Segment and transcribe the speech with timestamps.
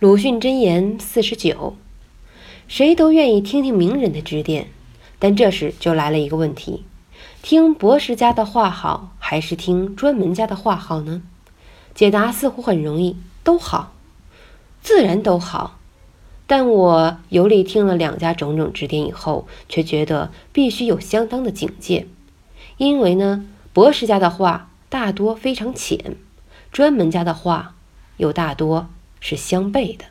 [0.00, 1.74] 鲁迅箴言四十九：
[2.68, 4.68] 谁都愿意听听名人的指点，
[5.18, 6.84] 但这时就来了一个问题：
[7.42, 11.22] 听博士家的话好，还是听专门家的话好呢？
[11.96, 13.92] 解答似乎很容易，都好，
[14.82, 15.80] 自然都好。
[16.46, 22.06] 但我游历听了两家种种指点以后，却觉得必须有相当的警戒，
[22.76, 26.14] 因为呢，博士家的话大多非常浅，
[26.70, 27.74] 专门家的话
[28.18, 28.88] 又大多。
[29.20, 30.04] 是相悖的。